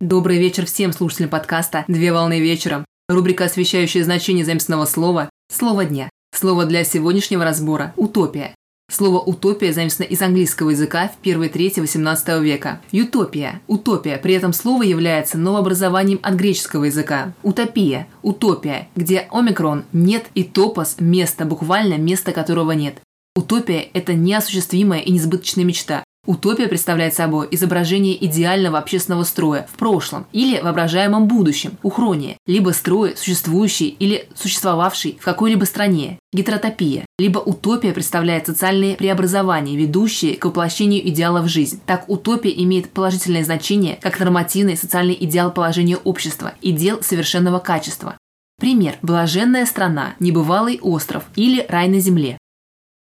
[0.00, 2.84] Добрый вечер всем слушателям подкаста «Две волны вечером».
[3.08, 6.08] Рубрика, освещающая значение заместного слова «Слово дня».
[6.32, 8.54] Слово для сегодняшнего разбора– «утопия».
[8.88, 12.80] Слово «утопия» заместно из английского языка в первой трети XVIII века.
[12.92, 17.32] Ютопия, утопия, при этом слово является новообразованием от греческого языка.
[17.42, 23.00] Утопия, утопия, где омикрон– нет и топос– место, буквально место которого нет.
[23.34, 26.04] Утопия– это неосуществимая и несбыточная мечта.
[26.28, 33.14] Утопия представляет собой изображение идеального общественного строя в прошлом или воображаемом будущем, ухрония, либо строя,
[33.16, 41.08] существующий или существовавший в какой-либо стране, гетеротопия, либо утопия представляет социальные преобразования, ведущие к воплощению
[41.08, 41.80] идеала в жизнь.
[41.86, 48.18] Так утопия имеет положительное значение как нормативный социальный идеал положения общества, идеал совершенного качества.
[48.60, 48.96] Пример.
[49.00, 52.36] Блаженная страна, небывалый остров или рай на земле.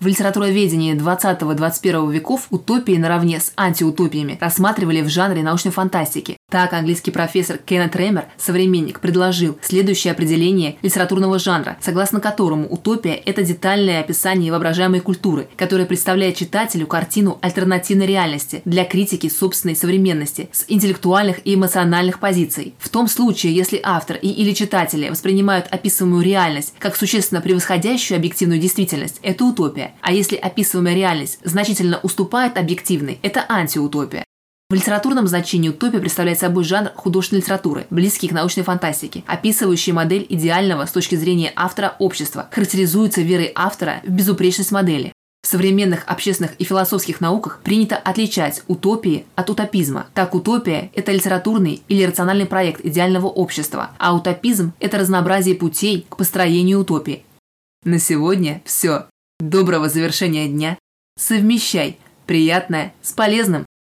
[0.00, 6.36] В литературоведении 20-21 веков утопии наравне с антиутопиями рассматривали в жанре научной фантастики.
[6.54, 13.42] Так английский профессор Кеннет Ремер, современник, предложил следующее определение литературного жанра, согласно которому утопия– это
[13.42, 20.64] детальное описание воображаемой культуры, которая представляет читателю картину альтернативной реальности для критики собственной современности с
[20.68, 22.74] интеллектуальных и эмоциональных позиций.
[22.78, 28.60] В том случае, если автор и или читатели воспринимают описываемую реальность как существенно превосходящую объективную
[28.60, 29.94] действительность, это утопия.
[30.02, 34.24] А если описываемая реальность значительно уступает объективной, это антиутопия.
[34.70, 40.26] В литературном значении утопия представляет собой жанр художественной литературы, близкий к научной фантастике, описывающий модель
[40.28, 45.12] идеального с точки зрения автора общества, характеризуется верой автора в безупречность модели.
[45.42, 50.06] В современных общественных и философских науках принято отличать утопии от утопизма.
[50.14, 56.16] Так, утопия– это литературный или рациональный проект идеального общества, а утопизм– это разнообразие путей к
[56.16, 57.24] построению утопии.
[57.84, 59.04] На сегодня все.
[59.38, 60.78] Доброго завершения дня.
[61.18, 63.66] Совмещай приятное с полезным.